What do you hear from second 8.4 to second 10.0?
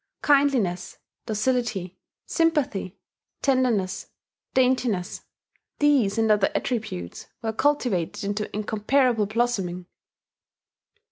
incomparable blossoming.